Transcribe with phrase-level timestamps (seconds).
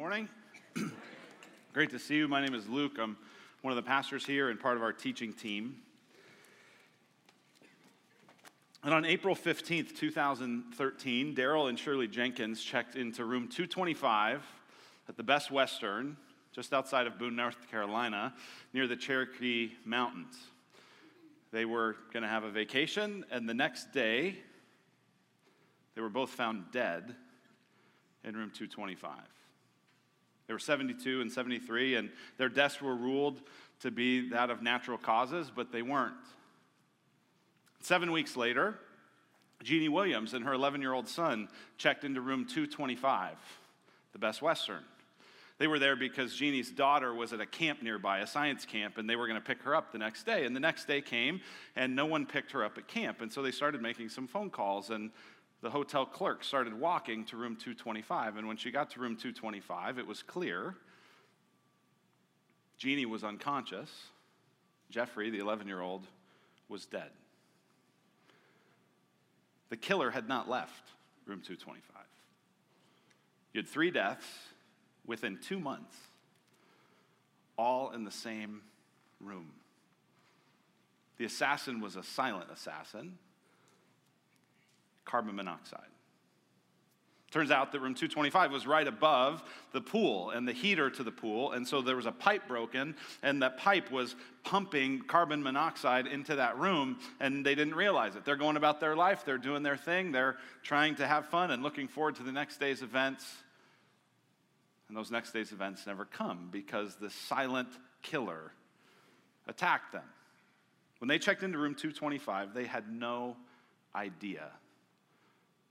[0.00, 0.30] morning.
[1.74, 2.26] Great to see you.
[2.26, 2.92] My name is Luke.
[2.98, 3.18] I'm
[3.60, 5.76] one of the pastors here and part of our teaching team.
[8.82, 14.42] And on April 15th, 2013, Daryl and Shirley Jenkins checked into room 225
[15.06, 16.16] at the Best Western,
[16.54, 18.32] just outside of Boone, North Carolina,
[18.72, 20.34] near the Cherokee Mountains.
[21.52, 24.36] They were going to have a vacation, and the next day,
[25.94, 27.14] they were both found dead
[28.24, 29.39] in room 225.
[30.50, 33.40] They were 72 and 73, and their deaths were ruled
[33.82, 36.12] to be that of natural causes, but they weren't.
[37.82, 38.76] Seven weeks later,
[39.62, 43.36] Jeannie Williams and her 11 year old son checked into room 225,
[44.12, 44.82] the Best Western.
[45.58, 49.08] They were there because Jeannie's daughter was at a camp nearby, a science camp, and
[49.08, 50.46] they were going to pick her up the next day.
[50.46, 51.42] And the next day came,
[51.76, 53.20] and no one picked her up at camp.
[53.20, 55.12] And so they started making some phone calls, and
[55.62, 58.36] the hotel clerk started walking to room 225.
[58.36, 60.76] And when she got to room 225, it was clear
[62.78, 63.90] Jeannie was unconscious.
[64.90, 66.06] Jeffrey, the 11 year old,
[66.68, 67.10] was dead.
[69.68, 70.88] The killer had not left
[71.26, 72.02] room 225.
[73.52, 74.26] You had three deaths
[75.06, 75.94] within two months,
[77.58, 78.62] all in the same
[79.20, 79.50] room.
[81.18, 83.18] The assassin was a silent assassin
[85.04, 85.80] carbon monoxide.
[87.30, 91.12] Turns out that room 225 was right above the pool and the heater to the
[91.12, 96.08] pool, and so there was a pipe broken, and that pipe was pumping carbon monoxide
[96.08, 98.24] into that room, and they didn't realize it.
[98.24, 101.62] They're going about their life, they're doing their thing, they're trying to have fun and
[101.62, 103.24] looking forward to the next day's events.
[104.88, 107.68] And those next day's events never come because the silent
[108.02, 108.50] killer
[109.46, 110.02] attacked them.
[110.98, 113.36] When they checked into room 225, they had no
[113.94, 114.50] idea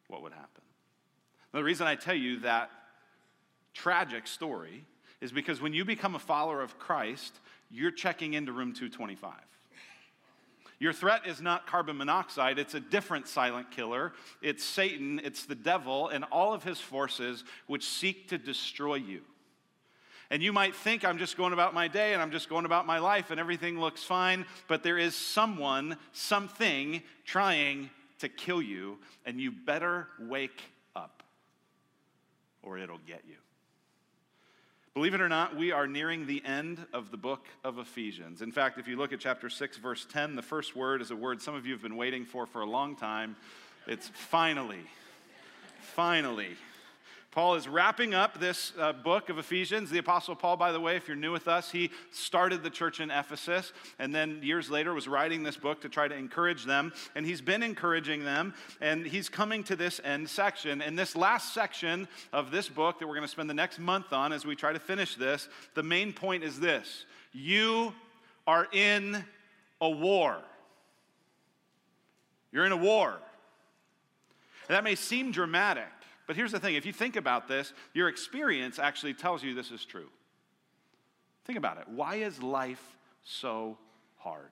[0.09, 0.63] what would happen.
[1.53, 2.69] Now, The reason I tell you that
[3.73, 4.83] tragic story
[5.21, 9.33] is because when you become a follower of Christ, you're checking into room 225.
[10.79, 14.13] Your threat is not carbon monoxide, it's a different silent killer.
[14.41, 19.21] It's Satan, it's the devil, and all of his forces which seek to destroy you.
[20.31, 22.85] And you might think I'm just going about my day and I'm just going about
[22.85, 27.89] my life and everything looks fine, but there is someone, something trying
[28.19, 30.61] to kill you, and you better wake
[30.95, 31.23] up
[32.61, 33.35] or it'll get you.
[34.93, 38.41] Believe it or not, we are nearing the end of the book of Ephesians.
[38.41, 41.15] In fact, if you look at chapter 6, verse 10, the first word is a
[41.15, 43.35] word some of you have been waiting for for a long time.
[43.87, 44.81] It's finally.
[45.81, 46.57] Finally.
[47.31, 49.91] Paul is wrapping up this uh, book of Ephesians.
[49.91, 52.99] The Apostle Paul, by the way, if you're new with us, he started the church
[52.99, 56.91] in Ephesus and then years later was writing this book to try to encourage them.
[57.13, 60.81] And he's been encouraging them, and he's coming to this end section.
[60.81, 64.11] And this last section of this book that we're going to spend the next month
[64.11, 67.93] on as we try to finish this, the main point is this You
[68.47, 69.23] are in
[69.79, 70.39] a war.
[72.51, 73.19] You're in a war.
[74.67, 75.85] that may seem dramatic.
[76.29, 79.71] But here's the thing if you think about this, your experience actually tells you this
[79.71, 80.09] is true.
[81.45, 81.85] Think about it.
[81.87, 83.79] Why is life so
[84.17, 84.51] hard?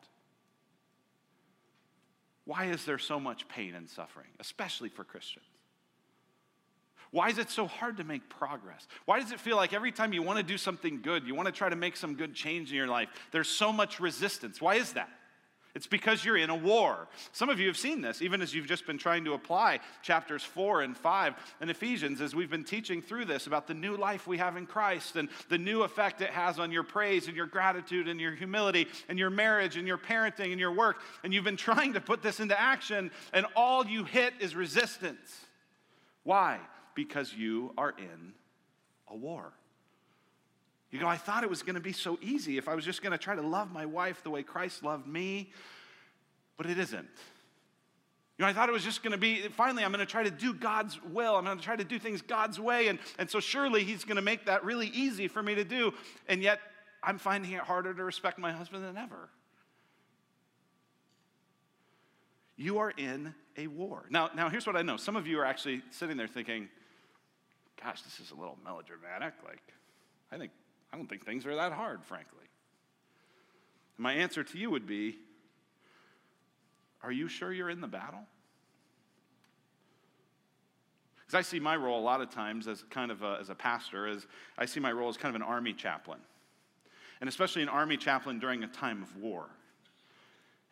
[2.46, 5.46] Why is there so much pain and suffering, especially for Christians?
[7.12, 8.88] Why is it so hard to make progress?
[9.06, 11.46] Why does it feel like every time you want to do something good, you want
[11.46, 14.60] to try to make some good change in your life, there's so much resistance?
[14.60, 15.12] Why is that?
[15.78, 17.08] It's because you're in a war.
[17.34, 20.42] Some of you have seen this, even as you've just been trying to apply chapters
[20.42, 24.26] four and five in Ephesians, as we've been teaching through this about the new life
[24.26, 27.46] we have in Christ and the new effect it has on your praise and your
[27.46, 31.00] gratitude and your humility and your marriage and your parenting and your work.
[31.24, 35.46] And you've been trying to put this into action, and all you hit is resistance.
[36.24, 36.58] Why?
[36.96, 38.34] Because you are in
[39.08, 39.54] a war.
[40.92, 43.02] You go, I thought it was going to be so easy if I was just
[43.02, 45.52] going to try to love my wife the way Christ loved me,
[46.56, 47.08] but it isn't.
[48.38, 50.24] You know, I thought it was just going to be, finally, I'm going to try
[50.24, 51.36] to do God's will.
[51.36, 52.88] I'm going to try to do things God's way.
[52.88, 55.94] And, and so surely He's going to make that really easy for me to do.
[56.30, 56.60] And yet,
[57.04, 59.30] I'm finding it harder to respect my husband than ever.
[62.56, 64.06] You are in a war.
[64.10, 64.98] Now, now here's what I know.
[64.98, 66.70] Some of you are actually sitting there thinking,
[67.82, 69.34] gosh, this is a little melodramatic.
[69.46, 69.62] Like,
[70.32, 70.52] I think
[70.98, 72.46] I don't think things are that hard, frankly.
[74.00, 75.20] my answer to you would be
[77.04, 78.22] Are you sure you're in the battle?
[81.18, 83.56] Because I see my role a lot of times as kind of a, as a
[83.56, 84.26] pastor, as
[84.58, 86.18] I see my role as kind of an army chaplain.
[87.22, 89.50] And especially an army chaplain during a time of war.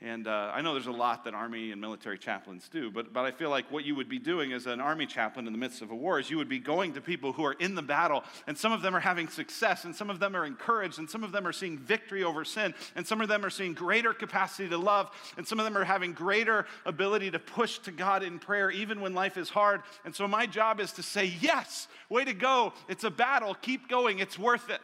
[0.02, 3.24] And uh, I know there's a lot that Army and military chaplains do, but, but
[3.24, 5.82] I feel like what you would be doing as an Army chaplain in the midst
[5.82, 8.26] of a war is you would be going to people who are in the battle,
[8.46, 11.24] and some of them are having success, and some of them are encouraged, and some
[11.24, 14.68] of them are seeing victory over sin, and some of them are seeing greater capacity
[14.68, 18.38] to love, and some of them are having greater ability to push to God in
[18.38, 19.82] prayer, even when life is hard.
[20.04, 22.74] And so my job is to say, Yes, way to go.
[22.90, 23.56] It's a battle.
[23.56, 24.20] Keep going.
[24.20, 24.82] It's worth it.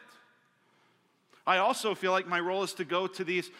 [1.46, 3.50] I also feel like my role is to go to these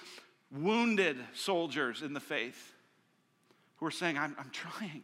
[0.52, 2.74] wounded soldiers in the faith
[3.76, 5.02] who are saying, I'm, I'm trying,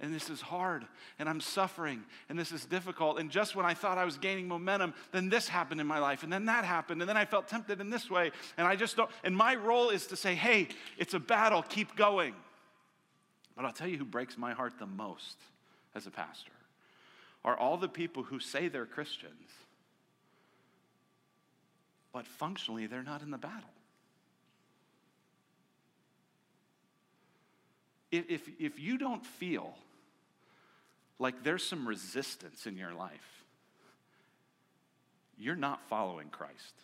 [0.00, 0.84] and this is hard,
[1.18, 3.18] and I'm suffering, and this is difficult.
[3.18, 6.22] And just when I thought I was gaining momentum, then this happened in my life,
[6.22, 8.96] and then that happened, and then I felt tempted in this way, and I just
[8.96, 9.10] don't.
[9.24, 12.34] And my role is to say, hey, it's a battle, keep going.
[13.56, 15.36] But I'll tell you who breaks my heart the most
[15.94, 16.52] as a pastor
[17.44, 19.50] are all the people who say they're Christians,
[22.12, 23.73] but functionally they're not in the battle.
[28.16, 29.74] If, if you don't feel
[31.18, 33.44] like there's some resistance in your life,
[35.38, 36.74] you're not following Christ.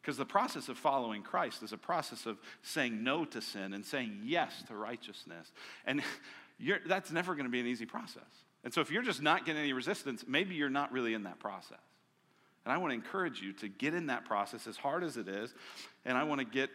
[0.00, 3.84] Because the process of following Christ is a process of saying no to sin and
[3.84, 5.52] saying yes to righteousness.
[5.86, 6.02] And
[6.86, 8.22] that's never going to be an easy process.
[8.64, 11.38] And so if you're just not getting any resistance, maybe you're not really in that
[11.38, 11.78] process.
[12.64, 15.28] And I want to encourage you to get in that process as hard as it
[15.28, 15.54] is.
[16.04, 16.70] And I want to get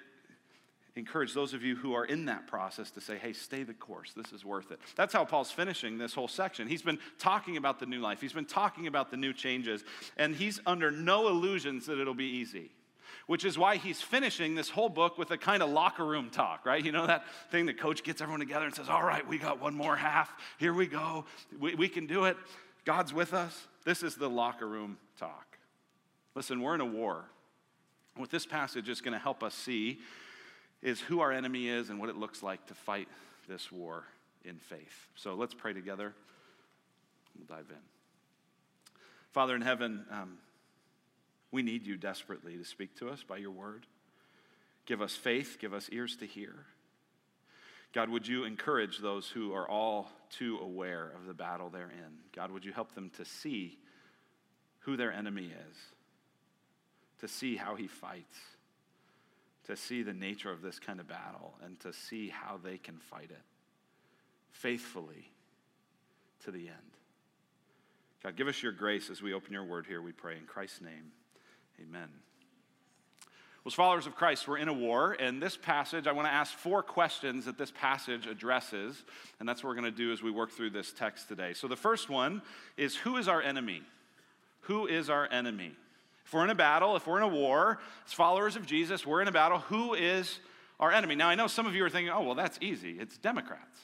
[0.95, 4.13] encourage those of you who are in that process to say, hey, stay the course.
[4.15, 4.79] This is worth it.
[4.95, 6.67] That's how Paul's finishing this whole section.
[6.67, 9.83] He's been talking about the new life, he's been talking about the new changes,
[10.17, 12.71] and he's under no illusions that it'll be easy.
[13.27, 16.63] Which is why he's finishing this whole book with a kind of locker room talk,
[16.63, 16.83] right?
[16.83, 19.59] You know that thing that coach gets everyone together and says, All right, we got
[19.59, 20.31] one more half.
[20.59, 21.25] Here we go.
[21.59, 22.37] We, we can do it.
[22.83, 23.67] God's with us.
[23.83, 25.57] This is the locker room talk.
[26.35, 27.25] Listen, we're in a war.
[28.15, 29.99] What this passage is going to help us see
[30.85, 33.07] is who our enemy is and what it looks like to fight
[33.49, 34.03] this war
[34.43, 35.07] in faith.
[35.15, 36.13] So let's pray together.
[37.35, 37.81] We'll dive in.
[39.31, 40.37] Father in heaven, um,
[41.51, 43.87] we need you desperately to speak to us by your word.
[44.85, 46.53] Give us faith, give us ears to hear.
[47.91, 52.19] God, would you encourage those who are all too aware of the battle they're in?
[52.35, 53.79] God, would you help them to see
[54.81, 55.77] who their enemy is,
[57.21, 58.37] to see how he fights?
[59.65, 62.97] To see the nature of this kind of battle and to see how they can
[62.97, 63.41] fight it
[64.51, 65.31] faithfully
[66.43, 66.95] to the end.
[68.23, 70.37] God, give us your grace as we open your word here, we pray.
[70.37, 71.11] In Christ's name,
[71.81, 72.09] amen.
[73.63, 76.31] Well, as followers of Christ, we're in a war, and this passage, I want to
[76.33, 79.03] ask four questions that this passage addresses,
[79.39, 81.53] and that's what we're going to do as we work through this text today.
[81.53, 82.43] So the first one
[82.77, 83.81] is Who is our enemy?
[84.61, 85.71] Who is our enemy?
[86.25, 89.21] If we're in a battle, if we're in a war, as followers of Jesus, we're
[89.21, 90.39] in a battle, who is
[90.79, 91.15] our enemy?
[91.15, 92.97] Now, I know some of you are thinking, oh, well, that's easy.
[92.99, 93.79] It's Democrats,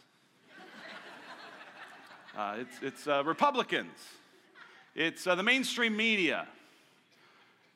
[2.38, 3.98] uh, it's, it's uh, Republicans,
[4.96, 6.48] it's uh, the mainstream media,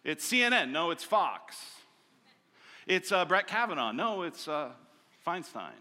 [0.04, 0.70] it's CNN.
[0.70, 1.58] No, it's Fox.
[2.86, 3.92] It's uh, Brett Kavanaugh.
[3.92, 4.70] No, it's uh,
[5.26, 5.72] Feinstein.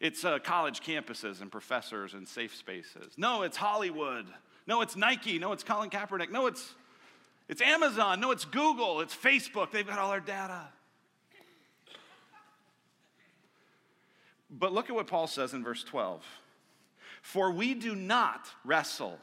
[0.00, 3.12] It's uh, college campuses and professors and safe spaces.
[3.18, 4.24] No, it's Hollywood.
[4.66, 5.38] No, it's Nike.
[5.38, 6.30] No, it's Colin Kaepernick.
[6.30, 6.74] No, it's
[7.50, 8.20] it's Amazon.
[8.20, 9.00] No, it's Google.
[9.00, 9.72] It's Facebook.
[9.72, 10.68] They've got all our data.
[14.48, 16.24] But look at what Paul says in verse 12.
[17.22, 19.18] For we do not wrestle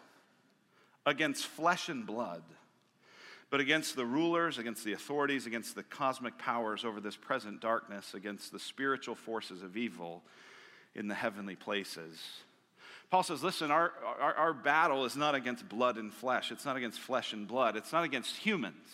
[1.05, 2.43] against flesh and blood,
[3.49, 8.13] but against the rulers, against the authorities, against the cosmic powers over this present darkness,
[8.13, 10.21] against the spiritual forces of evil
[10.95, 12.19] in the heavenly places.
[13.09, 16.51] Paul says, listen, our, our, our, battle is not against blood and flesh.
[16.51, 17.77] It's not against flesh and blood.
[17.77, 18.89] It's not against humans.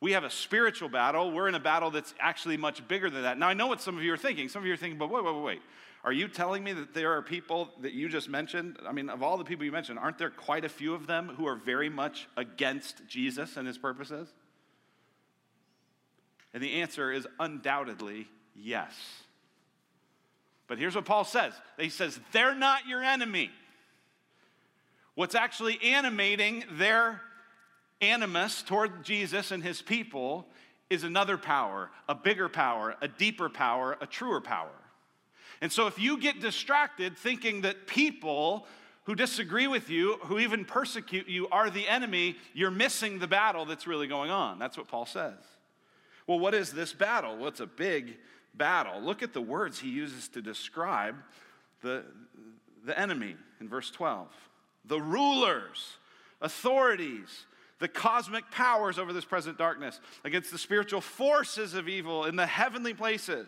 [0.00, 1.30] We have a spiritual battle.
[1.30, 3.38] We're in a battle that's actually much bigger than that.
[3.38, 4.48] Now, I know what some of you are thinking.
[4.48, 5.62] Some of you are thinking, but wait, wait, wait, wait.
[6.02, 8.78] Are you telling me that there are people that you just mentioned?
[8.86, 11.28] I mean, of all the people you mentioned, aren't there quite a few of them
[11.28, 14.28] who are very much against Jesus and his purposes?
[16.54, 18.94] And the answer is undoubtedly yes.
[20.70, 23.50] But here's what Paul says he says, they're not your enemy.
[25.16, 27.20] What's actually animating their
[28.00, 30.46] animus toward Jesus and his people
[30.88, 34.70] is another power, a bigger power, a deeper power, a truer power.
[35.60, 38.64] And so if you get distracted thinking that people
[39.04, 43.64] who disagree with you, who even persecute you, are the enemy, you're missing the battle
[43.64, 44.60] that's really going on.
[44.60, 45.34] That's what Paul says.
[46.28, 47.38] Well, what is this battle?
[47.38, 48.18] Well, it's a big
[48.54, 49.00] battle.
[49.00, 51.16] Look at the words he uses to describe
[51.82, 52.04] the,
[52.84, 54.28] the enemy in verse 12
[54.86, 55.96] the rulers,
[56.40, 57.44] authorities,
[57.80, 62.46] the cosmic powers over this present darkness, against the spiritual forces of evil in the
[62.46, 63.46] heavenly places.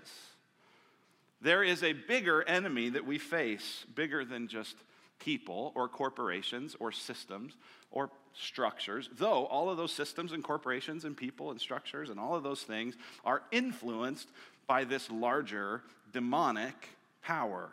[1.40, 4.76] There is a bigger enemy that we face, bigger than just
[5.18, 7.54] people or corporations or systems
[7.90, 12.34] or structures, though all of those systems and corporations and people and structures and all
[12.34, 14.28] of those things are influenced
[14.66, 16.88] by this larger demonic
[17.22, 17.70] power.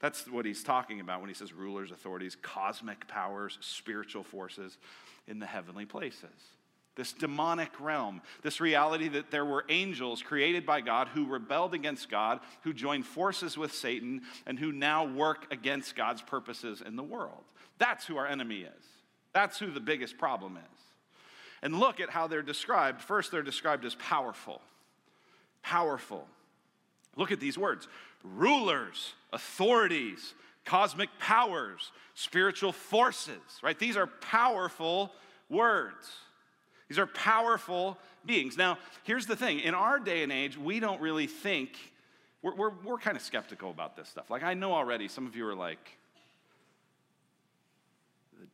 [0.00, 4.76] That's what he's talking about when he says rulers, authorities, cosmic powers, spiritual forces
[5.28, 6.24] in the heavenly places.
[6.94, 12.10] This demonic realm, this reality that there were angels created by God who rebelled against
[12.10, 17.02] God, who joined forces with Satan, and who now work against God's purposes in the
[17.02, 17.44] world.
[17.78, 18.84] That's who our enemy is.
[19.32, 20.80] That's who the biggest problem is.
[21.62, 23.00] And look at how they're described.
[23.00, 24.60] First, they're described as powerful.
[25.62, 26.26] Powerful.
[27.16, 27.88] Look at these words
[28.24, 33.78] rulers, authorities, cosmic powers, spiritual forces, right?
[33.78, 35.12] These are powerful
[35.48, 36.10] words.
[36.88, 38.56] These are powerful beings.
[38.56, 41.70] Now, here's the thing in our day and age, we don't really think,
[42.42, 44.30] we're, we're, we're kind of skeptical about this stuff.
[44.30, 45.98] Like, I know already some of you are like,
[48.38, 48.46] the,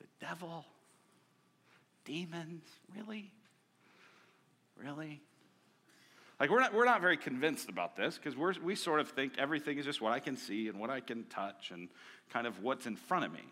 [0.00, 0.66] the devil,
[2.04, 3.30] demons, really?
[4.76, 5.20] Really?
[6.42, 9.78] Like, we're not, we're not very convinced about this because we sort of think everything
[9.78, 11.88] is just what I can see and what I can touch and
[12.30, 13.44] kind of what's in front of me.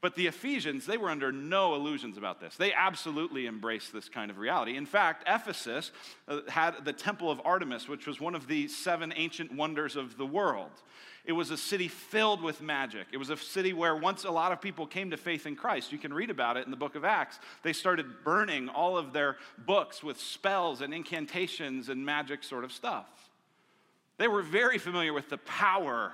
[0.00, 2.56] But the Ephesians, they were under no illusions about this.
[2.56, 4.76] They absolutely embraced this kind of reality.
[4.76, 5.92] In fact, Ephesus
[6.28, 10.18] uh, had the Temple of Artemis, which was one of the seven ancient wonders of
[10.18, 10.70] the world.
[11.24, 13.06] It was a city filled with magic.
[13.10, 15.90] It was a city where once a lot of people came to faith in Christ,
[15.90, 17.38] you can read about it in the book of Acts.
[17.62, 22.72] They started burning all of their books with spells and incantations and magic sort of
[22.72, 23.06] stuff.
[24.18, 26.12] They were very familiar with the power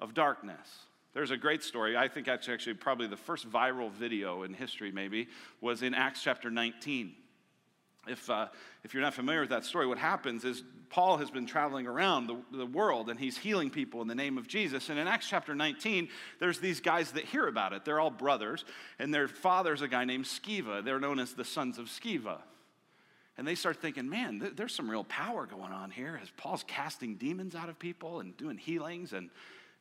[0.00, 0.68] of darkness.
[1.12, 1.96] There's a great story.
[1.96, 5.28] I think that's actually probably the first viral video in history, maybe,
[5.60, 7.14] was in Acts chapter 19.
[8.06, 8.46] If, uh,
[8.84, 12.28] if you're not familiar with that story, what happens is Paul has been traveling around
[12.28, 14.88] the, the world and he's healing people in the name of Jesus.
[14.88, 17.84] And in Acts chapter 19, there's these guys that hear about it.
[17.84, 18.64] They're all brothers,
[18.98, 20.84] and their father's a guy named Sceva.
[20.84, 22.38] They're known as the sons of Sceva.
[23.36, 26.64] And they start thinking, man, th- there's some real power going on here as Paul's
[26.66, 29.12] casting demons out of people and doing healings.
[29.12, 29.30] And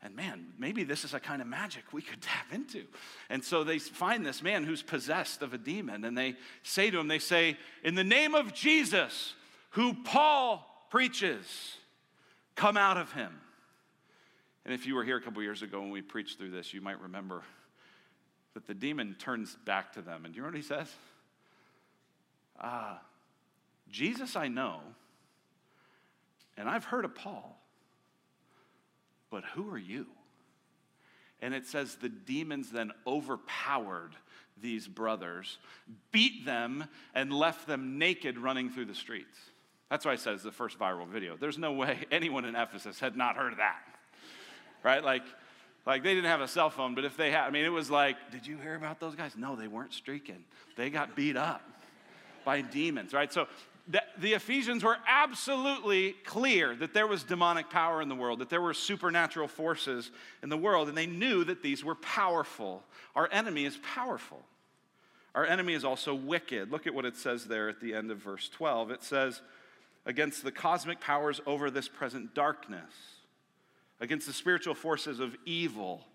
[0.01, 2.85] and man, maybe this is a kind of magic we could tap into.
[3.29, 6.99] And so they find this man who's possessed of a demon, and they say to
[6.99, 9.33] him, they say, In the name of Jesus,
[9.71, 11.75] who Paul preaches,
[12.55, 13.39] come out of him.
[14.65, 16.81] And if you were here a couple years ago when we preached through this, you
[16.81, 17.43] might remember
[18.53, 20.25] that the demon turns back to them.
[20.25, 20.87] And do you know what he says?
[22.59, 22.97] Uh,
[23.89, 24.81] Jesus I know,
[26.57, 27.59] and I've heard of Paul.
[29.29, 30.07] But who are you?
[31.41, 34.15] And it says the demons then overpowered
[34.61, 35.57] these brothers,
[36.11, 39.37] beat them, and left them naked running through the streets.
[39.89, 41.37] That's why I said it's the first viral video.
[41.37, 43.79] There's no way anyone in Ephesus had not heard of that.
[44.83, 45.03] Right?
[45.03, 45.23] Like,
[45.85, 47.89] like they didn't have a cell phone, but if they had, I mean, it was
[47.89, 49.33] like, did you hear about those guys?
[49.35, 50.43] No, they weren't streaking.
[50.75, 51.61] They got beat up
[52.45, 53.31] by demons, right?
[53.31, 53.47] So
[53.89, 58.49] the, the Ephesians were absolutely clear that there was demonic power in the world, that
[58.49, 60.11] there were supernatural forces
[60.43, 62.83] in the world, and they knew that these were powerful.
[63.15, 64.43] Our enemy is powerful.
[65.33, 66.71] Our enemy is also wicked.
[66.71, 68.91] Look at what it says there at the end of verse 12.
[68.91, 69.41] It says,
[70.05, 72.93] against the cosmic powers over this present darkness,
[73.99, 76.05] against the spiritual forces of evil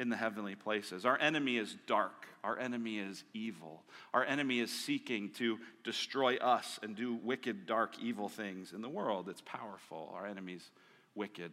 [0.00, 1.04] in the heavenly places.
[1.04, 2.26] Our enemy is dark.
[2.42, 3.82] Our enemy is evil.
[4.14, 8.88] Our enemy is seeking to destroy us and do wicked, dark, evil things in the
[8.88, 9.28] world.
[9.28, 10.10] It's powerful.
[10.16, 10.70] Our enemy's
[11.14, 11.52] wicked.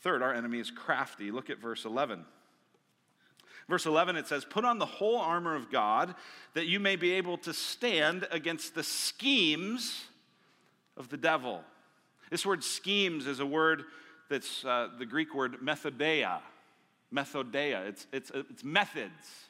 [0.00, 1.30] Third, our enemy is crafty.
[1.30, 2.24] Look at verse 11.
[3.68, 6.14] Verse 11, it says, Put on the whole armor of God
[6.54, 10.04] that you may be able to stand against the schemes
[10.96, 11.60] of the devil.
[12.30, 13.84] This word schemes is a word
[14.30, 16.40] that's uh, the Greek word methodeia
[17.12, 19.46] methodeia, it's, it's, it's methods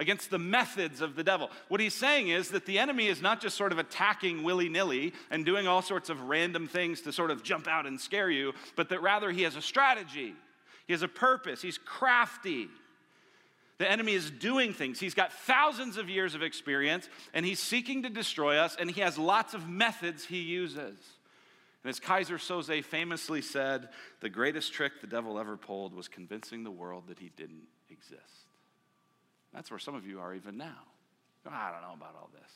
[0.00, 1.50] against the methods of the devil.
[1.68, 5.12] What he's saying is that the enemy is not just sort of attacking willy nilly
[5.30, 8.54] and doing all sorts of random things to sort of jump out and scare you,
[8.76, 10.34] but that rather he has a strategy,
[10.86, 12.68] he has a purpose, he's crafty.
[13.76, 15.00] The enemy is doing things.
[15.00, 19.00] He's got thousands of years of experience and he's seeking to destroy us, and he
[19.00, 20.98] has lots of methods he uses.
[21.82, 23.88] And as Keyser Söze famously said,
[24.20, 28.48] the greatest trick the devil ever pulled was convincing the world that he didn't exist.
[29.54, 30.84] That's where some of you are even now.
[31.46, 32.52] I don't know about all this.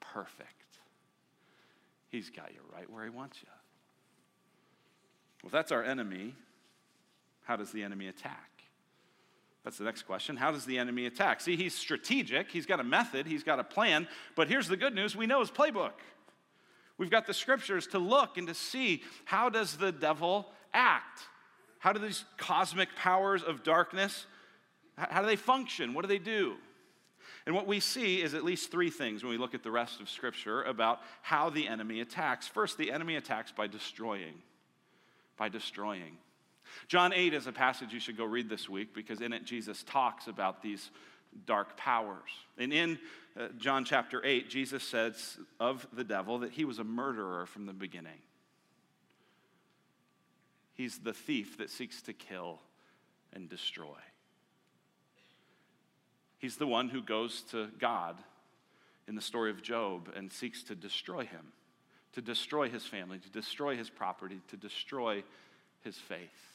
[0.00, 0.78] Perfect.
[2.08, 3.48] He's got you right where he wants you.
[5.42, 6.34] Well, if that's our enemy,
[7.44, 8.50] how does the enemy attack?
[9.62, 10.36] That's the next question.
[10.36, 11.40] How does the enemy attack?
[11.40, 14.94] See, he's strategic, he's got a method, he's got a plan, but here's the good
[14.94, 15.92] news we know his playbook.
[16.98, 21.20] We've got the scriptures to look and to see how does the devil act?
[21.78, 24.26] How do these cosmic powers of darkness,
[24.96, 25.92] how do they function?
[25.92, 26.54] What do they do?
[27.46, 30.00] And what we see is at least three things when we look at the rest
[30.00, 32.46] of Scripture about how the enemy attacks.
[32.46, 34.34] First, the enemy attacks by destroying.
[35.36, 36.16] By destroying.
[36.88, 39.82] John 8 is a passage you should go read this week because in it Jesus
[39.82, 40.90] talks about these
[41.46, 42.30] dark powers.
[42.56, 42.98] And in
[43.38, 47.66] uh, John chapter 8, Jesus says of the devil that he was a murderer from
[47.66, 48.20] the beginning.
[50.74, 52.60] He's the thief that seeks to kill
[53.32, 53.98] and destroy.
[56.38, 58.16] He's the one who goes to God
[59.08, 61.52] in the story of Job and seeks to destroy him,
[62.12, 65.22] to destroy his family, to destroy his property, to destroy
[65.82, 66.53] his faith.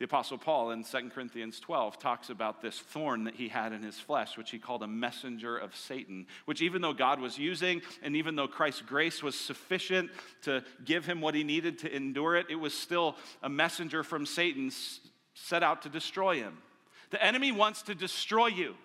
[0.00, 3.82] The Apostle Paul in 2 Corinthians 12 talks about this thorn that he had in
[3.82, 7.82] his flesh, which he called a messenger of Satan, which even though God was using,
[8.02, 10.10] and even though Christ's grace was sufficient
[10.44, 14.24] to give him what he needed to endure it, it was still a messenger from
[14.24, 14.72] Satan
[15.34, 16.56] set out to destroy him.
[17.10, 18.76] The enemy wants to destroy you.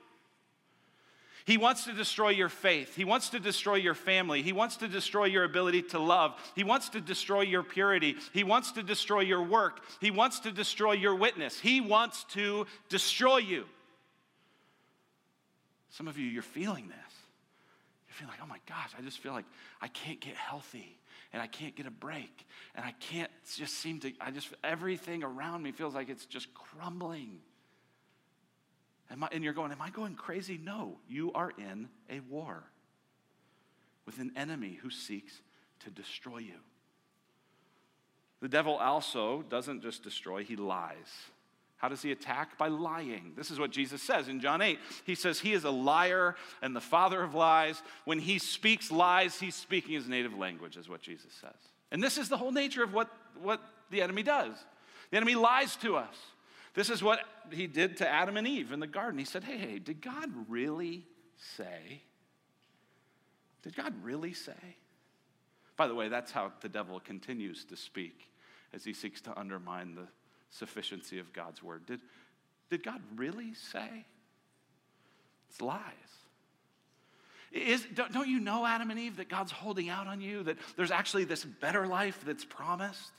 [1.45, 2.95] He wants to destroy your faith.
[2.95, 4.41] He wants to destroy your family.
[4.41, 6.33] He wants to destroy your ability to love.
[6.55, 8.15] He wants to destroy your purity.
[8.33, 9.81] He wants to destroy your work.
[10.01, 11.59] He wants to destroy your witness.
[11.59, 13.65] He wants to destroy you.
[15.91, 17.13] Some of you, you're feeling this.
[18.07, 19.45] You're feeling like, oh my gosh, I just feel like
[19.81, 20.97] I can't get healthy
[21.31, 25.23] and I can't get a break and I can't just seem to, I just, everything
[25.23, 27.37] around me feels like it's just crumbling.
[29.23, 30.59] I, and you're going, Am I going crazy?
[30.61, 32.63] No, you are in a war
[34.05, 35.41] with an enemy who seeks
[35.83, 36.59] to destroy you.
[38.41, 40.95] The devil also doesn't just destroy, he lies.
[41.77, 42.57] How does he attack?
[42.57, 43.33] By lying.
[43.35, 44.79] This is what Jesus says in John 8.
[45.05, 47.81] He says, He is a liar and the father of lies.
[48.05, 51.53] When he speaks lies, he's speaking his native language, is what Jesus says.
[51.91, 53.09] And this is the whole nature of what,
[53.41, 54.53] what the enemy does.
[55.11, 56.15] The enemy lies to us.
[56.75, 59.17] This is what he did to Adam and Eve in the garden.
[59.17, 61.05] He said, Hey, hey, did God really
[61.57, 62.01] say?
[63.63, 64.77] Did God really say?
[65.77, 68.29] By the way, that's how the devil continues to speak
[68.73, 70.07] as he seeks to undermine the
[70.49, 71.85] sufficiency of God's word.
[71.85, 72.01] Did,
[72.69, 74.05] did God really say?
[75.49, 75.81] It's lies.
[77.51, 80.57] Is, don't, don't you know, Adam and Eve, that God's holding out on you, that
[80.75, 83.11] there's actually this better life that's promised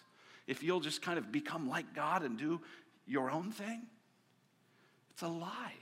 [0.46, 2.60] if you'll just kind of become like God and do
[3.06, 3.82] your own thing?
[5.10, 5.74] It's a lie.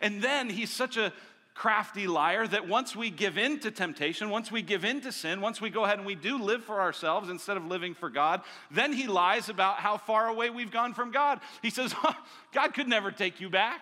[0.00, 1.12] And then he's such a
[1.54, 5.40] crafty liar that once we give in to temptation, once we give in to sin,
[5.40, 8.42] once we go ahead and we do live for ourselves instead of living for God,
[8.70, 11.40] then he lies about how far away we've gone from God.
[11.62, 11.94] He says,
[12.52, 13.80] God could never take you back.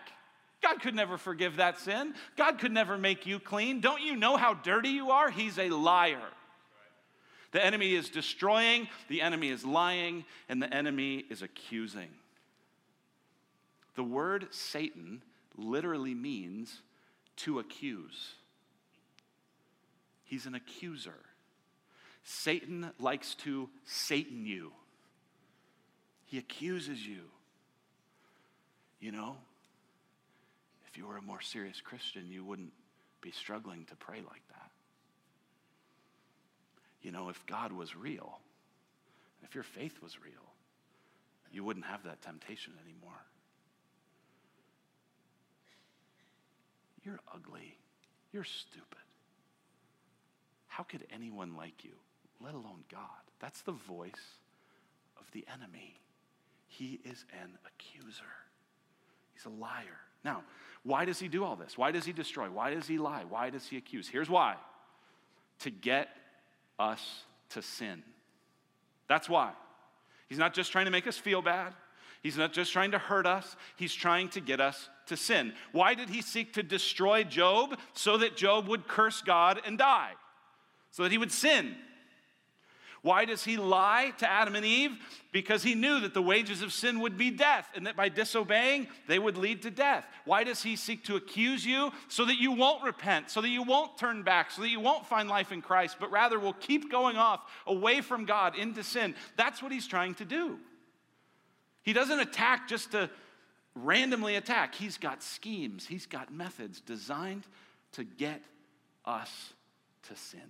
[0.62, 2.14] God could never forgive that sin.
[2.36, 3.80] God could never make you clean.
[3.80, 5.30] Don't you know how dirty you are?
[5.30, 6.20] He's a liar.
[7.50, 12.08] The enemy is destroying, the enemy is lying, and the enemy is accusing.
[13.94, 15.22] The word Satan
[15.56, 16.80] literally means
[17.36, 18.34] to accuse.
[20.24, 21.18] He's an accuser.
[22.24, 24.72] Satan likes to Satan you.
[26.24, 27.24] He accuses you.
[29.00, 29.36] You know,
[30.88, 32.72] if you were a more serious Christian, you wouldn't
[33.20, 34.70] be struggling to pray like that.
[37.02, 38.38] You know, if God was real,
[39.42, 40.32] if your faith was real,
[41.50, 43.20] you wouldn't have that temptation anymore.
[47.04, 47.78] You're ugly.
[48.32, 48.86] You're stupid.
[50.68, 51.92] How could anyone like you,
[52.42, 53.02] let alone God?
[53.40, 54.38] That's the voice
[55.18, 56.00] of the enemy.
[56.66, 58.22] He is an accuser,
[59.34, 59.98] he's a liar.
[60.24, 60.44] Now,
[60.84, 61.76] why does he do all this?
[61.76, 62.48] Why does he destroy?
[62.48, 63.24] Why does he lie?
[63.28, 64.08] Why does he accuse?
[64.08, 64.56] Here's why
[65.60, 66.08] to get
[66.78, 68.02] us to sin.
[69.08, 69.52] That's why.
[70.28, 71.74] He's not just trying to make us feel bad.
[72.22, 75.52] He's not just trying to hurt us, he's trying to get us to sin.
[75.72, 77.78] Why did he seek to destroy Job?
[77.92, 80.12] So that Job would curse God and die,
[80.90, 81.74] so that he would sin.
[83.02, 84.92] Why does he lie to Adam and Eve?
[85.32, 88.86] Because he knew that the wages of sin would be death and that by disobeying,
[89.08, 90.04] they would lead to death.
[90.24, 91.90] Why does he seek to accuse you?
[92.06, 95.04] So that you won't repent, so that you won't turn back, so that you won't
[95.04, 99.16] find life in Christ, but rather will keep going off away from God into sin.
[99.36, 100.60] That's what he's trying to do.
[101.82, 103.10] He doesn't attack just to
[103.74, 104.74] randomly attack.
[104.74, 107.44] He's got schemes, he's got methods designed
[107.92, 108.42] to get
[109.04, 109.52] us
[110.08, 110.40] to sin.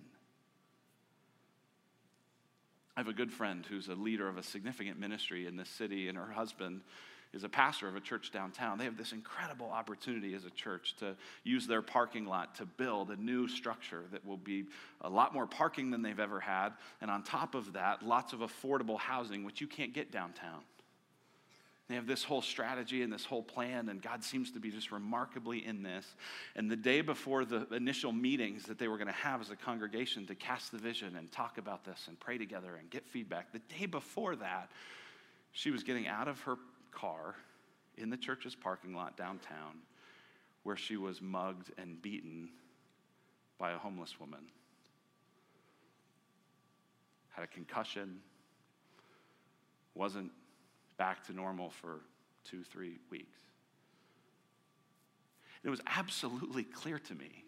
[2.97, 6.09] I have a good friend who's a leader of a significant ministry in this city,
[6.09, 6.83] and her husband
[7.33, 8.77] is a pastor of a church downtown.
[8.77, 13.11] They have this incredible opportunity as a church to use their parking lot to build
[13.11, 14.67] a new structure that will be
[15.01, 16.71] a lot more parking than they've ever had.
[17.01, 20.61] And on top of that, lots of affordable housing, which you can't get downtown.
[21.93, 24.91] They have this whole strategy and this whole plan, and God seems to be just
[24.91, 26.07] remarkably in this.
[26.57, 29.57] And the day before the initial meetings that they were going to have as a
[29.57, 33.53] congregation to cast the vision and talk about this and pray together and get feedback,
[33.53, 34.71] the day before that,
[35.51, 36.57] she was getting out of her
[36.93, 37.35] car
[37.99, 39.83] in the church's parking lot downtown
[40.63, 42.49] where she was mugged and beaten
[43.59, 44.47] by a homeless woman.
[47.33, 48.23] Had a concussion,
[49.95, 50.33] wasn't
[50.97, 52.01] back to normal for
[52.45, 53.39] two, three weeks.
[55.65, 57.45] It was absolutely clear to me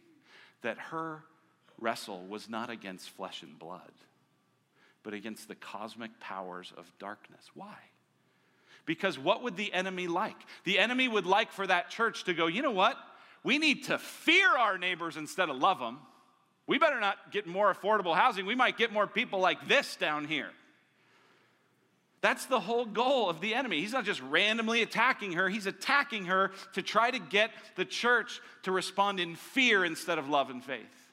[0.62, 1.24] that her
[1.80, 3.92] wrestle was not against flesh and blood,
[5.02, 7.50] but against the cosmic powers of darkness.
[7.54, 7.76] Why?
[8.86, 10.36] Because what would the enemy like?
[10.64, 12.96] The enemy would like for that church to go, you know what?
[13.42, 15.98] We need to fear our neighbors instead of love them.
[16.66, 18.46] We better not get more affordable housing.
[18.46, 20.50] We might get more people like this down here.
[22.24, 23.80] That's the whole goal of the enemy.
[23.80, 28.40] He's not just randomly attacking her, he's attacking her to try to get the church
[28.62, 31.10] to respond in fear instead of love and faith.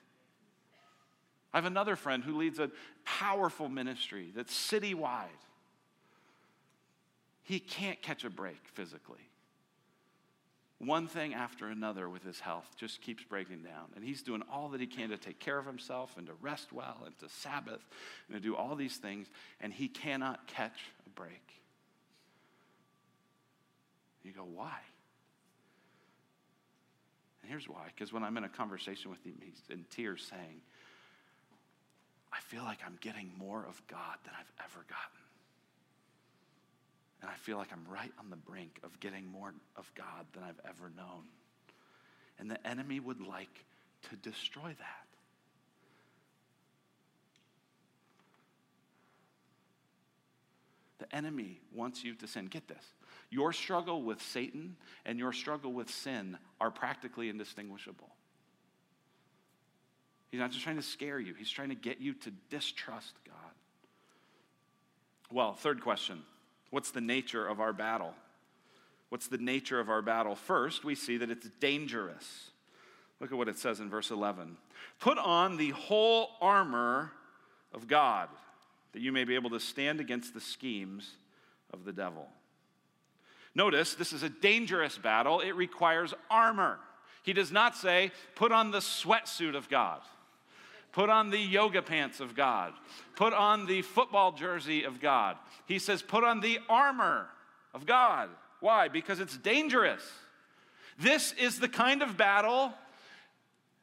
[1.53, 2.71] I have another friend who leads a
[3.03, 5.25] powerful ministry that's citywide.
[7.43, 9.30] He can't catch a break physically.
[10.83, 13.91] One thing after another with his health just keeps breaking down.
[13.95, 16.73] And he's doing all that he can to take care of himself and to rest
[16.73, 17.85] well and to Sabbath
[18.27, 19.27] and to do all these things.
[19.59, 21.53] And he cannot catch a break.
[24.23, 24.79] You go, why?
[27.43, 27.85] And here's why.
[27.93, 30.61] Because when I'm in a conversation with him, he's in tears saying,
[32.33, 35.30] I feel like I'm getting more of God than I've ever gotten.
[37.21, 40.43] And I feel like I'm right on the brink of getting more of God than
[40.43, 41.23] I've ever known.
[42.39, 43.65] And the enemy would like
[44.09, 45.07] to destroy that.
[50.97, 52.45] The enemy wants you to sin.
[52.45, 52.83] Get this.
[53.29, 58.09] Your struggle with Satan and your struggle with sin are practically indistinguishable.
[60.31, 63.35] He's not just trying to scare you, he's trying to get you to distrust God.
[65.31, 66.23] Well, third question
[66.71, 68.13] What's the nature of our battle?
[69.09, 70.35] What's the nature of our battle?
[70.35, 72.51] First, we see that it's dangerous.
[73.19, 74.57] Look at what it says in verse 11.
[74.99, 77.11] Put on the whole armor
[77.73, 78.29] of God,
[78.93, 81.11] that you may be able to stand against the schemes
[81.71, 82.27] of the devil.
[83.53, 86.79] Notice this is a dangerous battle, it requires armor.
[87.23, 90.01] He does not say, put on the sweatsuit of God.
[90.91, 92.73] Put on the yoga pants of God.
[93.15, 95.37] Put on the football jersey of God.
[95.65, 97.27] He says, put on the armor
[97.73, 98.29] of God.
[98.59, 98.89] Why?
[98.89, 100.03] Because it's dangerous.
[100.99, 102.73] This is the kind of battle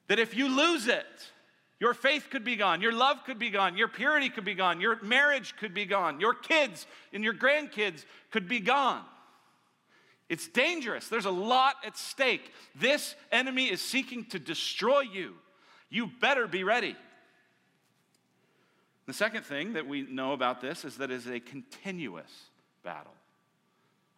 [0.09, 1.07] that if you lose it,
[1.81, 4.81] your faith could be gone, your love could be gone, your purity could be gone,
[4.81, 9.03] your marriage could be gone, your kids and your grandkids could be gone.
[10.29, 11.09] It's dangerous.
[11.09, 12.53] There's a lot at stake.
[12.75, 15.35] This enemy is seeking to destroy you.
[15.91, 16.97] You better be ready.
[19.07, 22.51] The second thing that we know about this is that it is a continuous
[22.85, 23.15] battle.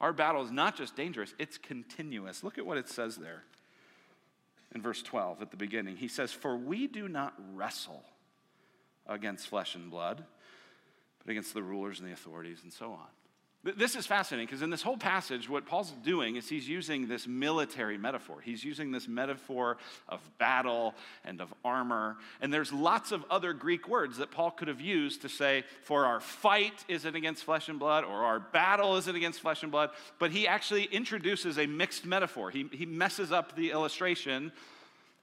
[0.00, 2.42] Our battle is not just dangerous, it's continuous.
[2.42, 3.44] Look at what it says there
[4.74, 5.96] in verse 12 at the beginning.
[5.96, 8.02] He says, For we do not wrestle
[9.06, 10.24] against flesh and blood,
[11.24, 13.06] but against the rulers and the authorities and so on.
[13.62, 17.26] This is fascinating because in this whole passage, what Paul's doing is he's using this
[17.26, 18.40] military metaphor.
[18.42, 19.76] He's using this metaphor
[20.08, 20.94] of battle
[21.26, 22.16] and of armor.
[22.40, 26.06] And there's lots of other Greek words that Paul could have used to say, for
[26.06, 29.90] our fight isn't against flesh and blood, or our battle isn't against flesh and blood.
[30.18, 32.50] But he actually introduces a mixed metaphor.
[32.50, 34.52] He, he messes up the illustration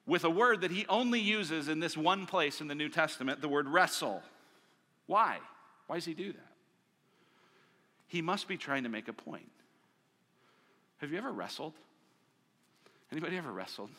[0.06, 3.42] with a word that he only uses in this one place in the New Testament,
[3.42, 4.22] the word wrestle.
[5.08, 5.40] Why?
[5.88, 6.47] Why does he do that?
[8.08, 9.50] He must be trying to make a point.
[10.98, 11.74] Have you ever wrestled?
[13.12, 13.92] Anybody ever wrestled?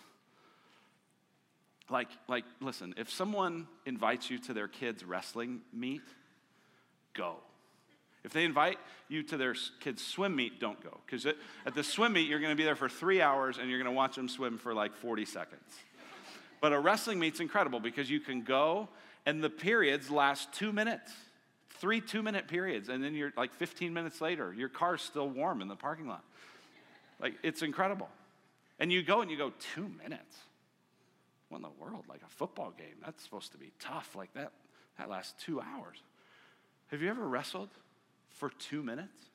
[1.91, 6.03] Like, like, listen, if someone invites you to their kids' wrestling meet,
[7.15, 7.37] go.
[8.25, 11.01] If they invite you to their kids' swim meet, don't go.
[11.07, 13.79] Because at the swim meet, you're going to be there for three hours and you're
[13.79, 15.63] going to watch them swim for like 40 seconds.
[16.61, 18.89] But a wrestling meet's incredible because you can go
[19.25, 21.13] and the periods last two minutes
[21.81, 25.63] three two minute periods, and then you're like 15 minutes later, your car's still warm
[25.63, 26.25] in the parking lot.
[27.21, 28.09] Like, it's incredible.
[28.79, 30.37] And you go and you go, two minutes?
[31.49, 32.05] What in the world?
[32.09, 32.97] Like a football game.
[33.05, 34.15] That's supposed to be tough.
[34.15, 34.53] Like that,
[34.99, 35.99] that lasts two hours.
[36.89, 37.71] Have you ever wrestled
[38.31, 39.29] for two minutes?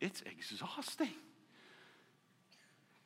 [0.00, 1.14] it's exhausting.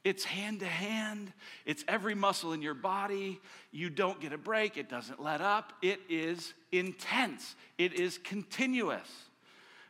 [0.05, 1.33] It's hand to hand,
[1.65, 3.41] it's every muscle in your body.
[3.71, 5.73] You don't get a break, it doesn't let up.
[5.81, 9.09] It is intense, it is continuous.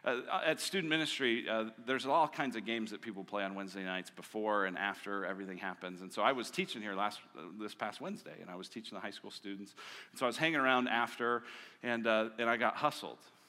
[0.04, 3.84] Uh, at student ministry, uh, there's all kinds of games that people play on Wednesday
[3.84, 6.00] nights before and after everything happens.
[6.00, 8.96] And so I was teaching here last uh, this past Wednesday, and I was teaching
[8.96, 9.76] the high school students.
[10.10, 11.44] And so I was hanging around after,
[11.84, 13.41] and uh, and I got hustled uh,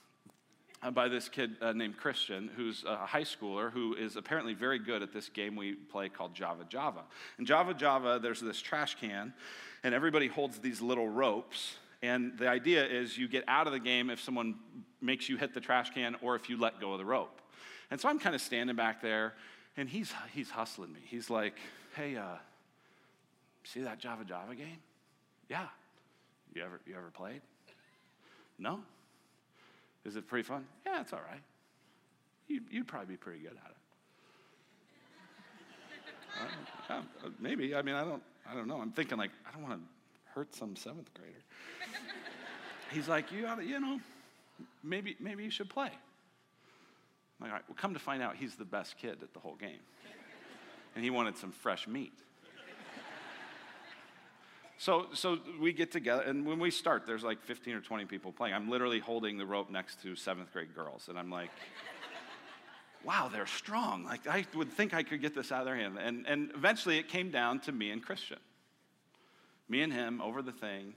[0.92, 5.02] by this kid uh, named Christian, who's a high schooler who is apparently very good
[5.02, 7.04] at this game we play called Java Java.
[7.40, 9.34] In Java Java, there's this trash can,
[9.84, 11.78] and everybody holds these little ropes.
[12.02, 14.56] And the idea is you get out of the game if someone
[15.02, 17.42] makes you hit the trash can or if you let go of the rope.
[17.90, 19.34] And so I'm kind of standing back there,
[19.78, 21.00] and he's, he's hustling me.
[21.06, 21.56] He's like,
[21.96, 22.38] hey, uh,
[23.64, 24.80] see that Java Java game?
[25.50, 25.68] Yeah.
[26.54, 27.42] You ever, you ever played?
[28.60, 28.82] No.
[30.06, 30.66] Is it pretty fun?
[30.86, 31.42] Yeah, it's all right.
[32.48, 33.78] You'd, you'd probably be pretty good at it.
[37.26, 37.76] uh, maybe.
[37.76, 38.82] I mean, I don't, I don't know.
[38.82, 41.38] I'm thinking like, I don't want to hurt some seventh grader.
[42.92, 44.00] He's like, you ought to, you know,
[44.84, 45.88] maybe, maybe you should play.
[45.88, 45.92] I'm
[47.40, 49.56] like, all right, well, come to find out, he's the best kid at the whole
[49.56, 49.80] game.
[50.96, 52.14] And he wanted some fresh meat.
[54.84, 58.34] So, so we get together, and when we start, there's like 15 or 20 people
[58.34, 58.54] playing.
[58.54, 61.50] I'm literally holding the rope next to seventh grade girls, and I'm like,
[63.06, 64.04] wow, they're strong.
[64.04, 65.98] Like, I would think I could get this out of their hand.
[65.98, 68.40] And, and eventually it came down to me and Christian.
[69.70, 70.96] Me and him over the thing.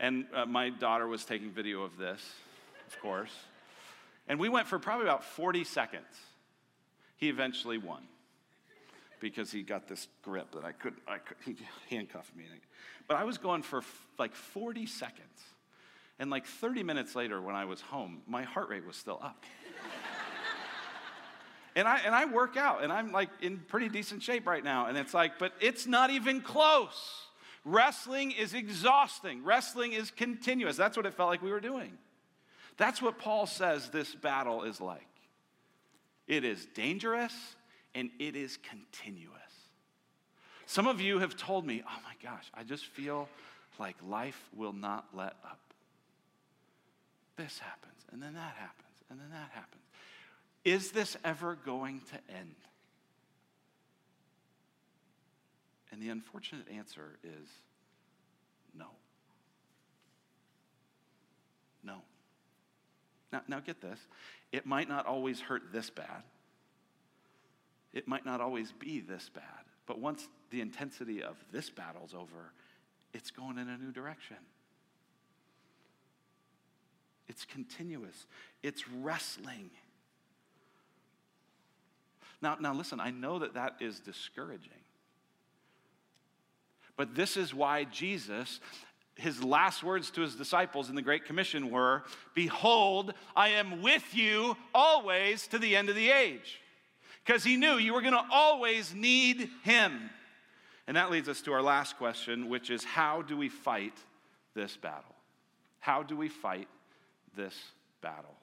[0.00, 2.26] And uh, my daughter was taking video of this,
[2.88, 3.34] of course.
[4.26, 6.06] And we went for probably about 40 seconds.
[7.18, 8.04] He eventually won
[9.20, 11.56] because he got this grip that I couldn't, I could, he
[11.90, 12.44] handcuffed me.
[13.08, 15.26] But I was going for f- like 40 seconds.
[16.18, 19.44] And like 30 minutes later, when I was home, my heart rate was still up.
[21.76, 24.86] and, I, and I work out, and I'm like in pretty decent shape right now.
[24.86, 27.26] And it's like, but it's not even close.
[27.64, 30.76] Wrestling is exhausting, wrestling is continuous.
[30.76, 31.96] That's what it felt like we were doing.
[32.76, 35.06] That's what Paul says this battle is like.
[36.26, 37.34] It is dangerous
[37.94, 39.41] and it is continuous.
[40.72, 43.28] Some of you have told me, oh my gosh, I just feel
[43.78, 45.60] like life will not let up.
[47.36, 49.82] This happens, and then that happens, and then that happens.
[50.64, 52.54] Is this ever going to end?
[55.90, 57.48] And the unfortunate answer is
[58.74, 58.86] no.
[61.84, 61.96] No.
[63.30, 63.98] Now, now get this.
[64.52, 66.22] It might not always hurt this bad.
[67.92, 69.44] It might not always be this bad.
[69.84, 72.52] But once the intensity of this battle's over,
[73.12, 74.36] it's going in a new direction.
[77.28, 78.26] It's continuous,
[78.62, 79.70] it's wrestling.
[82.40, 84.70] Now, now listen, I know that that is discouraging.
[86.96, 88.60] But this is why Jesus,
[89.16, 92.02] his last words to his disciples in the Great Commission were
[92.34, 96.60] Behold, I am with you always to the end of the age
[97.24, 100.10] because he knew you were going to always need him.
[100.92, 103.94] And that leads us to our last question, which is how do we fight
[104.54, 105.14] this battle?
[105.80, 106.68] How do we fight
[107.34, 107.58] this
[108.02, 108.34] battle?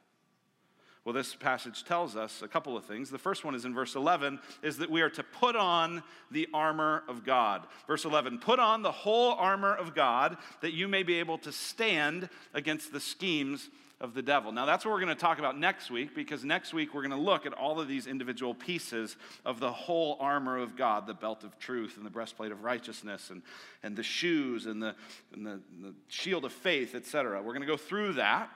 [1.06, 3.12] Well, this passage tells us a couple of things.
[3.12, 6.48] The first one is in verse 11 is that we are to put on the
[6.52, 7.68] armor of God.
[7.86, 11.52] Verse 11, put on the whole armor of God that you may be able to
[11.52, 13.70] stand against the schemes
[14.02, 14.52] of the devil.
[14.52, 17.12] Now, that's what we're going to talk about next week because next week we're going
[17.12, 21.14] to look at all of these individual pieces of the whole armor of God the
[21.14, 23.42] belt of truth and the breastplate of righteousness and,
[23.84, 24.96] and the shoes and, the,
[25.34, 27.42] and the, the shield of faith, etc.
[27.42, 28.50] We're going to go through that.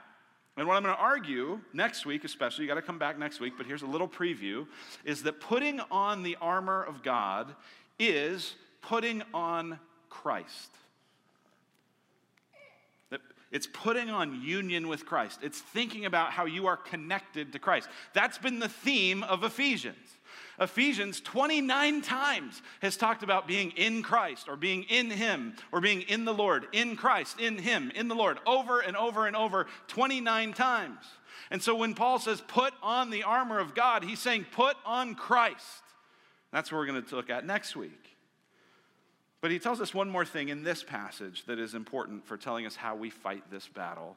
[0.55, 3.39] And what I'm going to argue next week, especially, you got to come back next
[3.39, 4.67] week, but here's a little preview,
[5.03, 7.55] is that putting on the armor of God
[7.97, 9.79] is putting on
[10.09, 10.69] Christ.
[13.53, 15.39] It's putting on union with Christ.
[15.43, 17.87] It's thinking about how you are connected to Christ.
[18.13, 20.17] That's been the theme of Ephesians.
[20.59, 26.01] Ephesians 29 times has talked about being in Christ or being in Him or being
[26.01, 29.67] in the Lord, in Christ, in Him, in the Lord, over and over and over
[29.87, 31.05] 29 times.
[31.51, 35.13] And so when Paul says put on the armor of God, he's saying put on
[35.13, 35.83] Christ.
[36.51, 38.12] That's what we're going to look at next week.
[39.43, 42.65] But he tells us one more thing in this passage that is important for telling
[42.65, 44.15] us how we fight this battle,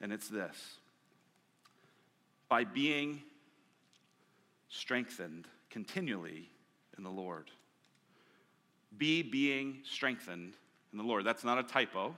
[0.00, 0.76] and it's this
[2.48, 3.24] by being
[4.68, 6.48] strengthened continually
[6.96, 7.50] in the Lord.
[8.96, 10.54] Be being strengthened
[10.92, 11.24] in the Lord.
[11.24, 12.14] That's not a typo.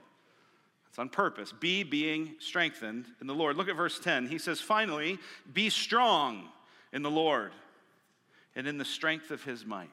[0.87, 1.51] It's on purpose.
[1.51, 3.57] Be being strengthened in the Lord.
[3.57, 4.27] Look at verse 10.
[4.27, 5.17] He says, Finally,
[5.51, 6.49] be strong
[6.93, 7.53] in the Lord
[8.55, 9.89] and in the strength of his might.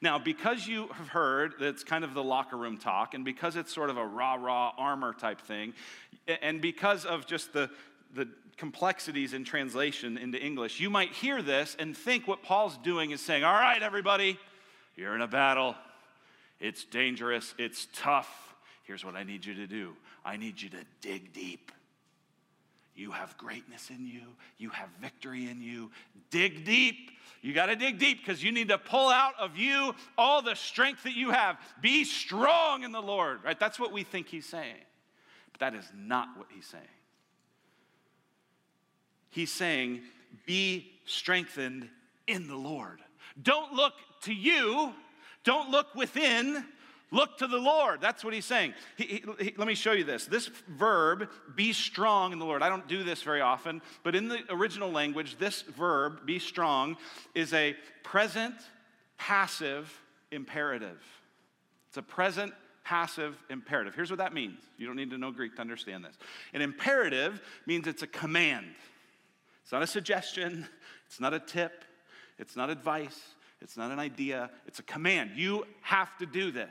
[0.00, 3.56] Now, because you have heard that it's kind of the locker room talk, and because
[3.56, 5.74] it's sort of a rah rah armor type thing,
[6.42, 7.70] and because of just the,
[8.14, 13.10] the complexities in translation into English, you might hear this and think what Paul's doing
[13.10, 14.38] is saying, All right, everybody,
[14.96, 15.74] you're in a battle.
[16.60, 18.54] It's dangerous, it's tough.
[18.84, 21.72] Here's what I need you to do I need you to dig deep.
[22.98, 24.22] You have greatness in you,
[24.58, 25.92] you have victory in you.
[26.30, 27.12] Dig deep.
[27.40, 30.56] You got to dig deep because you need to pull out of you all the
[30.56, 31.56] strength that you have.
[31.80, 33.58] Be strong in the Lord, right?
[33.58, 34.82] That's what we think he's saying.
[35.52, 36.82] But that is not what he's saying.
[39.30, 40.00] He's saying,
[40.44, 41.88] be strengthened
[42.26, 42.98] in the Lord.
[43.40, 44.92] Don't look to you,
[45.44, 46.64] don't look within,
[47.10, 48.00] Look to the Lord.
[48.00, 48.74] That's what he's saying.
[48.96, 50.26] He, he, he, let me show you this.
[50.26, 52.62] This verb, be strong in the Lord.
[52.62, 56.96] I don't do this very often, but in the original language, this verb, be strong,
[57.34, 58.54] is a present
[59.16, 59.90] passive
[60.30, 61.02] imperative.
[61.88, 62.52] It's a present
[62.84, 63.94] passive imperative.
[63.94, 64.60] Here's what that means.
[64.76, 66.16] You don't need to know Greek to understand this.
[66.52, 68.66] An imperative means it's a command,
[69.62, 70.66] it's not a suggestion,
[71.06, 71.84] it's not a tip,
[72.38, 73.18] it's not advice.
[73.60, 75.32] It's not an idea, it's a command.
[75.34, 76.70] You have to do this.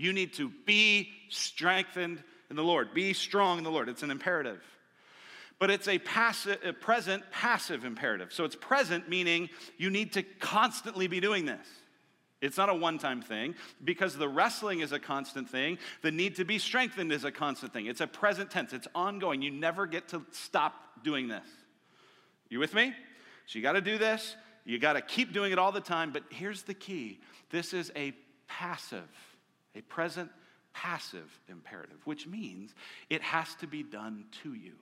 [0.00, 2.94] You need to be strengthened in the Lord.
[2.94, 3.90] Be strong in the Lord.
[3.90, 4.62] It's an imperative.
[5.58, 8.32] But it's a, passive, a present passive imperative.
[8.32, 11.66] So it's present, meaning you need to constantly be doing this.
[12.40, 15.76] It's not a one time thing because the wrestling is a constant thing.
[16.00, 17.84] The need to be strengthened is a constant thing.
[17.84, 19.42] It's a present tense, it's ongoing.
[19.42, 21.46] You never get to stop doing this.
[22.48, 22.94] You with me?
[23.44, 24.34] So you got to do this.
[24.64, 26.10] You got to keep doing it all the time.
[26.10, 28.14] But here's the key this is a
[28.48, 29.29] passive
[29.74, 30.30] a present
[30.72, 32.74] passive imperative, which means
[33.08, 34.74] it has to be done to you.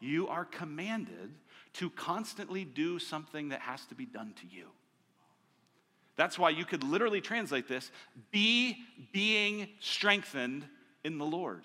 [0.00, 1.32] You are commanded
[1.74, 4.66] to constantly do something that has to be done to you.
[6.16, 7.90] That's why you could literally translate this
[8.30, 8.76] be
[9.12, 10.64] being strengthened
[11.02, 11.64] in the Lord.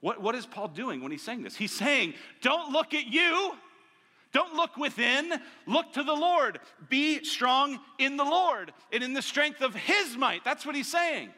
[0.00, 1.56] What, what is Paul doing when he's saying this?
[1.56, 3.52] He's saying, don't look at you,
[4.34, 5.32] don't look within,
[5.66, 6.58] look to the Lord.
[6.90, 10.44] Be strong in the Lord and in the strength of His might.
[10.44, 11.30] That's what he's saying.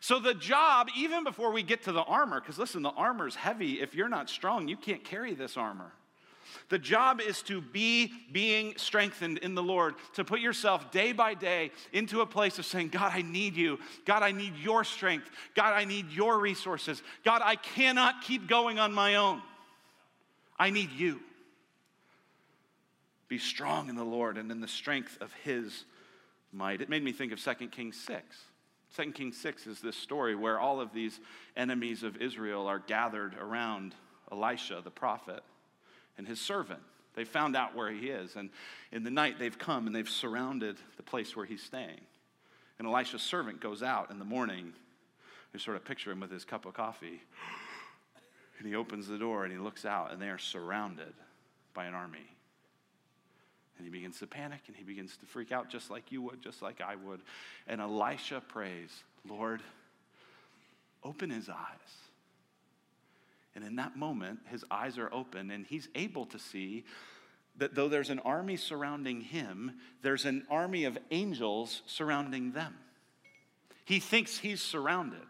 [0.00, 3.80] So, the job, even before we get to the armor, because listen, the armor's heavy.
[3.80, 5.92] If you're not strong, you can't carry this armor.
[6.68, 11.34] The job is to be being strengthened in the Lord, to put yourself day by
[11.34, 13.78] day into a place of saying, God, I need you.
[14.04, 15.30] God, I need your strength.
[15.54, 17.02] God, I need your resources.
[17.24, 19.42] God, I cannot keep going on my own.
[20.58, 21.20] I need you.
[23.28, 25.84] Be strong in the Lord and in the strength of his
[26.52, 26.80] might.
[26.80, 28.24] It made me think of 2 Kings 6.
[28.96, 31.20] 2 Kings 6 is this story where all of these
[31.56, 33.94] enemies of Israel are gathered around
[34.30, 35.42] Elisha, the prophet,
[36.16, 36.80] and his servant.
[37.14, 38.50] They found out where he is, and
[38.92, 42.00] in the night they've come and they've surrounded the place where he's staying.
[42.78, 44.72] And Elisha's servant goes out in the morning.
[45.52, 47.22] You sort of picture him with his cup of coffee.
[48.58, 51.14] And he opens the door and he looks out, and they are surrounded
[51.74, 52.35] by an army.
[53.78, 56.42] And he begins to panic and he begins to freak out just like you would,
[56.42, 57.20] just like I would.
[57.66, 58.90] And Elisha prays,
[59.28, 59.62] Lord,
[61.04, 61.56] open his eyes.
[63.54, 66.84] And in that moment, his eyes are open and he's able to see
[67.58, 72.74] that though there's an army surrounding him, there's an army of angels surrounding them.
[73.84, 75.22] He thinks he's surrounded.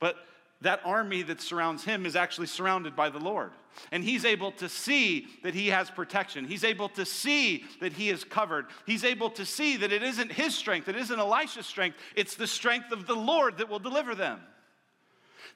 [0.00, 0.16] But
[0.64, 3.52] that army that surrounds him is actually surrounded by the Lord.
[3.92, 6.46] And he's able to see that he has protection.
[6.46, 8.66] He's able to see that he is covered.
[8.86, 12.46] He's able to see that it isn't his strength, it isn't Elisha's strength, it's the
[12.46, 14.40] strength of the Lord that will deliver them.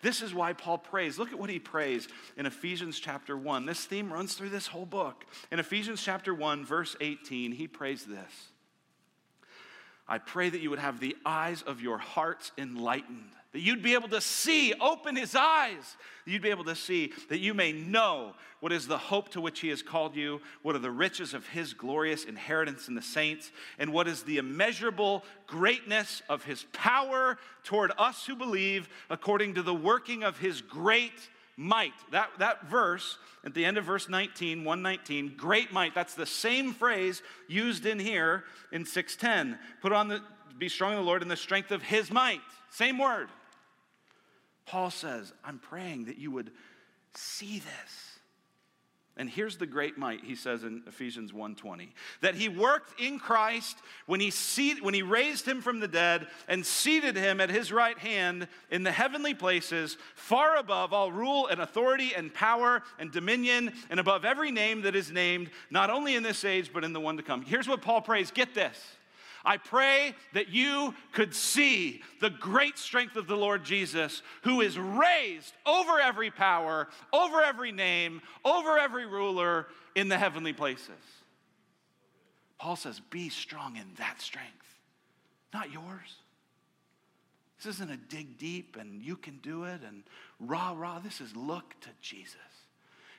[0.01, 1.19] This is why Paul prays.
[1.19, 3.67] Look at what he prays in Ephesians chapter 1.
[3.67, 5.25] This theme runs through this whole book.
[5.51, 8.51] In Ephesians chapter 1, verse 18, he prays this
[10.07, 13.95] I pray that you would have the eyes of your hearts enlightened that you'd be
[13.95, 18.35] able to see, open his eyes, you'd be able to see that you may know
[18.61, 21.47] what is the hope to which he has called you, what are the riches of
[21.49, 27.39] his glorious inheritance in the saints, and what is the immeasurable greatness of his power
[27.65, 31.95] toward us who believe, according to the working of his great might.
[32.13, 36.73] That, that verse at the end of verse 19, 119, great might, that's the same
[36.75, 39.59] phrase used in here in 610.
[39.81, 40.23] Put on the,
[40.59, 42.41] be strong in the Lord in the strength of his might.
[42.71, 43.29] Same word.
[44.69, 46.51] Paul says, I'm praying that you would
[47.15, 48.19] see this.
[49.17, 51.89] And here's the great might, he says in Ephesians 1:20,
[52.21, 56.29] that he worked in Christ when he, seat, when he raised him from the dead
[56.47, 61.49] and seated him at his right hand in the heavenly places, far above all rule
[61.49, 66.15] and authority and power and dominion, and above every name that is named, not only
[66.15, 67.43] in this age, but in the one to come.
[67.43, 68.79] Here's what Paul prays get this.
[69.45, 74.79] I pray that you could see the great strength of the Lord Jesus, who is
[74.79, 80.91] raised over every power, over every name, over every ruler in the heavenly places.
[82.59, 84.79] Paul says, Be strong in that strength,
[85.55, 86.17] not yours.
[87.57, 90.05] This isn't a dig deep and you can do it and
[90.39, 91.01] rah rah.
[91.01, 92.37] This is look to Jesus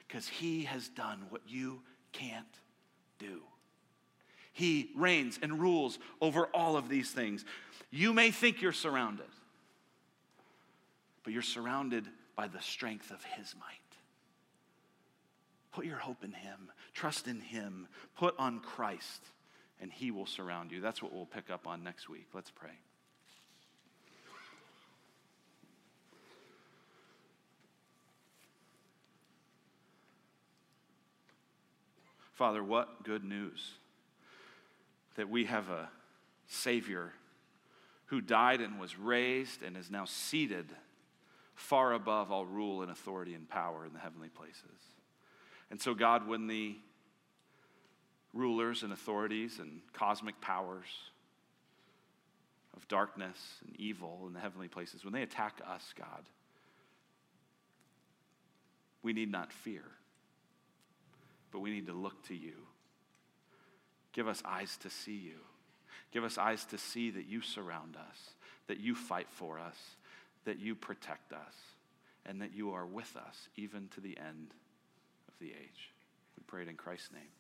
[0.08, 1.82] because he has done what you
[2.14, 2.46] can't
[3.20, 3.42] do.
[4.60, 7.46] He reigns and rules over all of these things.
[7.92, 9.30] You may think you're surrounded,
[11.24, 12.06] but you're surrounded
[12.36, 13.80] by the strength of His might.
[15.72, 17.88] Put your hope in Him, trust in Him,
[18.18, 19.24] put on Christ,
[19.80, 20.82] and He will surround you.
[20.82, 22.28] That's what we'll pick up on next week.
[22.34, 22.78] Let's pray.
[32.34, 33.76] Father, what good news
[35.20, 35.90] that we have a
[36.48, 37.12] Savior
[38.06, 40.66] who died and was raised and is now seated
[41.56, 44.64] far above all rule and authority and power in the heavenly places.
[45.70, 46.78] And so, God, when the
[48.34, 50.88] rulers and authorities and cosmic powers
[52.78, 56.24] of darkness and evil in the heavenly places, when they attack us, God,
[59.04, 59.84] we need not fear,
[61.52, 62.69] but we need to look to you
[64.14, 65.40] Give us eyes to see you.
[66.12, 68.18] Give us eyes to see that you surround us,
[68.68, 69.78] that you fight for us,
[70.46, 71.56] that you protect us,
[72.26, 74.54] and that you are with us even to the end
[75.28, 75.92] of the age.
[76.38, 77.39] We pray it in Christ's name.